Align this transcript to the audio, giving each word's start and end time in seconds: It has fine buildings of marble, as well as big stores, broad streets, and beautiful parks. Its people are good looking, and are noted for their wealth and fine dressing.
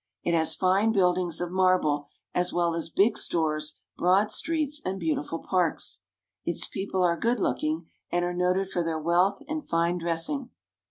It 0.23 0.33
has 0.33 0.55
fine 0.55 0.91
buildings 0.91 1.39
of 1.39 1.51
marble, 1.51 2.07
as 2.33 2.51
well 2.51 2.73
as 2.73 2.89
big 2.89 3.19
stores, 3.19 3.77
broad 3.97 4.31
streets, 4.31 4.81
and 4.83 4.99
beautiful 4.99 5.37
parks. 5.37 5.99
Its 6.43 6.65
people 6.67 7.03
are 7.03 7.15
good 7.15 7.39
looking, 7.39 7.85
and 8.11 8.25
are 8.25 8.33
noted 8.33 8.67
for 8.69 8.81
their 8.83 8.97
wealth 8.97 9.43
and 9.47 9.63
fine 9.63 9.99
dressing. 9.99 10.49